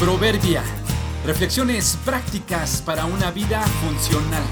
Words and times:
Proverbia. 0.00 0.62
Reflexiones 1.26 1.98
prácticas 2.04 2.80
para 2.82 3.04
una 3.04 3.32
vida 3.32 3.60
funcional. 3.62 4.44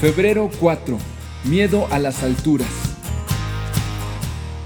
Febrero 0.00 0.50
4. 0.58 0.98
Miedo 1.44 1.86
a 1.90 1.98
las 1.98 2.22
alturas. 2.22 2.70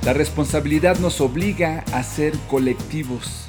La 0.05 0.13
responsabilidad 0.13 1.01
nos 1.01 1.21
obliga 1.21 1.81
a 1.93 2.05
ser 2.05 2.33
colectivos. 2.49 3.49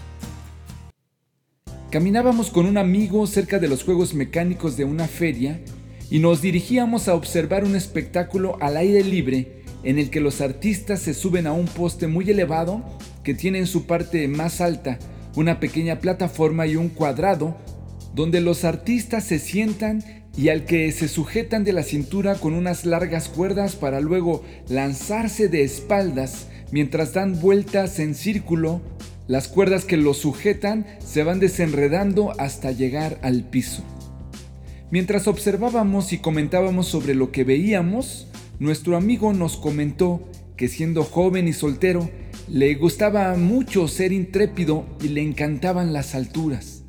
Caminábamos 1.91 2.50
con 2.50 2.66
un 2.66 2.80
amigo 2.80 3.28
cerca 3.28 3.60
de 3.60 3.68
los 3.68 3.84
juegos 3.84 4.16
mecánicos 4.16 4.76
de 4.76 4.86
una 4.86 5.07
feria 5.07 5.62
y 6.10 6.18
nos 6.18 6.41
dirigíamos 6.41 7.07
a 7.07 7.14
observar 7.14 7.64
un 7.64 7.76
espectáculo 7.76 8.57
al 8.60 8.76
aire 8.76 9.04
libre 9.04 9.62
en 9.84 10.00
el 10.00 10.10
que 10.10 10.20
los 10.20 10.41
artistas 10.41 11.00
se 11.00 11.14
suben 11.14 11.46
a 11.46 11.54
un 11.54 11.68
poste 11.68 12.07
muy 12.07 12.28
elevado 12.28 12.84
que 13.29 13.35
tiene 13.35 13.59
en 13.59 13.67
su 13.67 13.85
parte 13.85 14.27
más 14.27 14.59
alta 14.59 14.97
una 15.35 15.59
pequeña 15.59 15.99
plataforma 15.99 16.65
y 16.65 16.75
un 16.75 16.89
cuadrado 16.89 17.55
donde 18.15 18.41
los 18.41 18.63
artistas 18.63 19.23
se 19.23 19.38
sientan 19.38 20.03
y 20.35 20.49
al 20.49 20.65
que 20.65 20.91
se 20.91 21.07
sujetan 21.07 21.63
de 21.63 21.71
la 21.71 21.83
cintura 21.83 22.33
con 22.33 22.55
unas 22.55 22.85
largas 22.85 23.29
cuerdas 23.29 23.75
para 23.75 23.99
luego 23.99 24.43
lanzarse 24.67 25.47
de 25.47 25.61
espaldas 25.61 26.47
mientras 26.71 27.13
dan 27.13 27.39
vueltas 27.39 27.99
en 27.99 28.15
círculo. 28.15 28.81
Las 29.27 29.47
cuerdas 29.47 29.85
que 29.85 29.95
los 29.95 30.17
sujetan 30.17 30.88
se 30.97 31.21
van 31.21 31.39
desenredando 31.39 32.33
hasta 32.39 32.71
llegar 32.71 33.19
al 33.21 33.43
piso. 33.43 33.83
Mientras 34.89 35.27
observábamos 35.27 36.13
y 36.13 36.17
comentábamos 36.17 36.88
sobre 36.88 37.13
lo 37.13 37.31
que 37.31 37.43
veíamos, 37.43 38.27
nuestro 38.57 38.97
amigo 38.97 39.33
nos 39.33 39.55
comentó 39.55 40.27
que 40.57 40.67
siendo 40.67 41.03
joven 41.03 41.47
y 41.47 41.53
soltero, 41.53 42.09
le 42.52 42.73
gustaba 42.76 43.35
mucho 43.35 43.88
ser 43.88 44.12
intrépido 44.12 44.85
y 45.02 45.09
le 45.09 45.22
encantaban 45.22 45.94
las 45.94 46.16
alturas. 46.16 46.83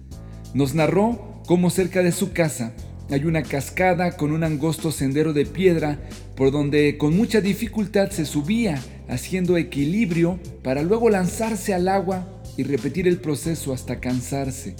Nos 0.54 0.74
narró 0.74 1.42
cómo 1.46 1.68
cerca 1.68 2.02
de 2.02 2.12
su 2.12 2.32
casa 2.32 2.72
hay 3.10 3.24
una 3.24 3.42
cascada 3.42 4.16
con 4.16 4.30
un 4.30 4.44
angosto 4.44 4.92
sendero 4.92 5.32
de 5.32 5.44
piedra 5.44 5.98
por 6.36 6.52
donde 6.52 6.96
con 6.96 7.16
mucha 7.16 7.40
dificultad 7.40 8.10
se 8.10 8.24
subía 8.24 8.80
haciendo 9.08 9.56
equilibrio 9.56 10.38
para 10.62 10.82
luego 10.82 11.10
lanzarse 11.10 11.74
al 11.74 11.88
agua 11.88 12.26
y 12.56 12.62
repetir 12.62 13.08
el 13.08 13.18
proceso 13.18 13.72
hasta 13.72 14.00
cansarse. 14.00 14.76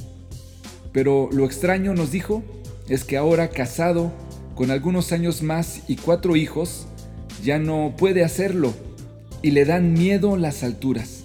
Pero 0.93 1.29
lo 1.33 1.45
extraño, 1.45 1.93
nos 1.93 2.13
dijo, 2.13 2.43
es 2.89 3.05
que 3.05 3.17
ahora 3.17 3.51
casado, 3.51 4.13
con 4.55 4.71
algunos 4.71 5.13
años 5.13 5.43
más 5.43 5.83
y 5.89 5.97
cuatro 5.97 6.37
hijos, 6.37 6.87
ya 7.43 7.59
no 7.59 7.95
puede 7.99 8.23
hacerlo 8.23 8.73
y 9.43 9.53
le 9.53 9.65
dan 9.65 9.93
miedo 9.93 10.37
las 10.37 10.63
alturas. 10.63 11.25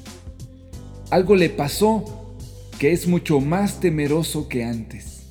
Algo 1.10 1.36
le 1.36 1.50
pasó 1.50 2.38
que 2.80 2.92
es 2.92 3.08
mucho 3.08 3.40
más 3.40 3.80
temeroso 3.80 4.48
que 4.48 4.64
antes. 4.64 5.24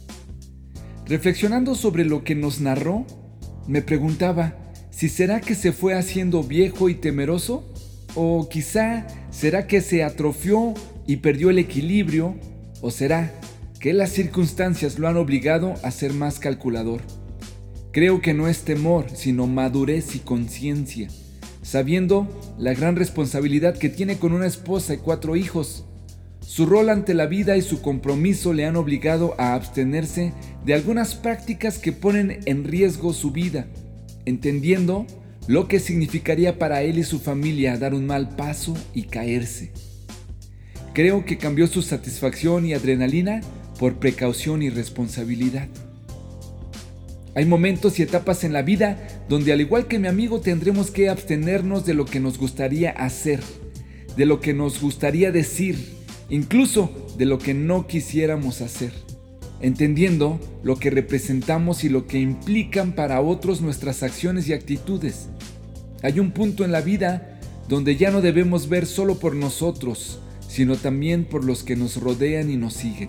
Reflexionando 1.06 1.74
sobre 1.74 2.04
lo 2.04 2.24
que 2.24 2.34
nos 2.34 2.60
narró, 2.60 3.04
me 3.66 3.82
preguntaba 3.82 4.56
si 4.90 5.08
será 5.08 5.40
que 5.40 5.54
se 5.54 5.72
fue 5.72 5.94
haciendo 5.94 6.42
viejo 6.42 6.88
y 6.88 6.94
temeroso 6.94 7.70
o 8.14 8.48
quizá 8.48 9.06
será 9.30 9.66
que 9.66 9.80
se 9.80 10.04
atrofió 10.04 10.74
y 11.06 11.16
perdió 11.16 11.50
el 11.50 11.58
equilibrio 11.58 12.36
o 12.80 12.90
será 12.90 13.32
que 13.80 13.92
las 13.92 14.10
circunstancias 14.10 14.98
lo 14.98 15.08
han 15.08 15.16
obligado 15.16 15.74
a 15.82 15.90
ser 15.90 16.14
más 16.14 16.38
calculador. 16.38 17.02
Creo 17.92 18.20
que 18.22 18.32
no 18.32 18.48
es 18.48 18.62
temor, 18.62 19.06
sino 19.14 19.46
madurez 19.46 20.14
y 20.14 20.20
conciencia 20.20 21.08
sabiendo 21.64 22.28
la 22.58 22.74
gran 22.74 22.94
responsabilidad 22.94 23.76
que 23.76 23.88
tiene 23.88 24.18
con 24.18 24.32
una 24.32 24.46
esposa 24.46 24.94
y 24.94 24.98
cuatro 24.98 25.34
hijos. 25.34 25.86
Su 26.40 26.66
rol 26.66 26.90
ante 26.90 27.14
la 27.14 27.26
vida 27.26 27.56
y 27.56 27.62
su 27.62 27.80
compromiso 27.80 28.52
le 28.52 28.66
han 28.66 28.76
obligado 28.76 29.34
a 29.38 29.54
abstenerse 29.54 30.34
de 30.64 30.74
algunas 30.74 31.14
prácticas 31.14 31.78
que 31.78 31.90
ponen 31.90 32.40
en 32.44 32.64
riesgo 32.64 33.14
su 33.14 33.30
vida, 33.30 33.66
entendiendo 34.26 35.06
lo 35.48 35.66
que 35.66 35.80
significaría 35.80 36.58
para 36.58 36.82
él 36.82 36.98
y 36.98 37.02
su 37.02 37.18
familia 37.18 37.78
dar 37.78 37.94
un 37.94 38.06
mal 38.06 38.36
paso 38.36 38.76
y 38.92 39.04
caerse. 39.04 39.72
Creo 40.92 41.24
que 41.24 41.38
cambió 41.38 41.66
su 41.66 41.80
satisfacción 41.80 42.66
y 42.66 42.74
adrenalina 42.74 43.40
por 43.78 43.98
precaución 43.98 44.62
y 44.62 44.68
responsabilidad. 44.68 45.68
Hay 47.34 47.46
momentos 47.46 47.98
y 47.98 48.02
etapas 48.02 48.44
en 48.44 48.52
la 48.52 48.62
vida 48.62 49.24
donde 49.28 49.52
al 49.52 49.60
igual 49.60 49.88
que 49.88 49.98
mi 49.98 50.06
amigo 50.06 50.40
tendremos 50.40 50.90
que 50.90 51.08
abstenernos 51.08 51.84
de 51.84 51.94
lo 51.94 52.04
que 52.04 52.20
nos 52.20 52.38
gustaría 52.38 52.90
hacer, 52.90 53.40
de 54.16 54.24
lo 54.24 54.40
que 54.40 54.54
nos 54.54 54.80
gustaría 54.80 55.32
decir, 55.32 55.76
incluso 56.30 57.08
de 57.18 57.26
lo 57.26 57.38
que 57.38 57.52
no 57.52 57.88
quisiéramos 57.88 58.60
hacer, 58.60 58.92
entendiendo 59.60 60.38
lo 60.62 60.76
que 60.76 60.90
representamos 60.90 61.82
y 61.82 61.88
lo 61.88 62.06
que 62.06 62.20
implican 62.20 62.92
para 62.92 63.20
otros 63.20 63.60
nuestras 63.60 64.04
acciones 64.04 64.48
y 64.48 64.52
actitudes. 64.52 65.26
Hay 66.02 66.20
un 66.20 66.30
punto 66.30 66.64
en 66.64 66.70
la 66.70 66.82
vida 66.82 67.40
donde 67.68 67.96
ya 67.96 68.12
no 68.12 68.20
debemos 68.20 68.68
ver 68.68 68.86
solo 68.86 69.18
por 69.18 69.34
nosotros, 69.34 70.20
sino 70.46 70.76
también 70.76 71.24
por 71.24 71.44
los 71.44 71.64
que 71.64 71.74
nos 71.74 71.96
rodean 71.96 72.48
y 72.48 72.56
nos 72.56 72.74
siguen. 72.74 73.08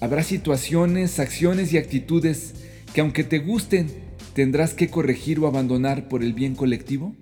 Habrá 0.00 0.22
situaciones, 0.22 1.18
acciones 1.18 1.74
y 1.74 1.76
actitudes 1.76 2.54
que 2.94 3.00
aunque 3.00 3.24
te 3.24 3.38
gusten, 3.38 3.88
tendrás 4.34 4.74
que 4.74 4.88
corregir 4.88 5.38
o 5.40 5.46
abandonar 5.46 6.08
por 6.08 6.22
el 6.22 6.32
bien 6.32 6.54
colectivo? 6.54 7.14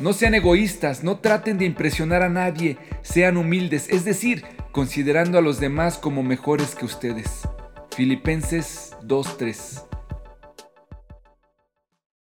No 0.00 0.12
sean 0.12 0.34
egoístas, 0.34 1.04
no 1.04 1.18
traten 1.18 1.58
de 1.58 1.64
impresionar 1.66 2.22
a 2.22 2.28
nadie, 2.28 2.76
sean 3.02 3.36
humildes, 3.36 3.88
es 3.90 4.04
decir, 4.04 4.44
considerando 4.72 5.38
a 5.38 5.42
los 5.42 5.60
demás 5.60 5.98
como 5.98 6.22
mejores 6.22 6.74
que 6.74 6.84
ustedes. 6.84 7.48
Filipenses 7.90 8.92
2.3 9.04 9.93